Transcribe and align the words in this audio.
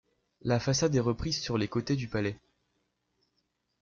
La 0.41 0.59
façade 0.59 0.95
est 0.95 0.99
reprise 0.99 1.39
sur 1.39 1.59
les 1.59 1.67
côtés 1.67 1.95
du 1.95 2.07
palais. 2.07 2.35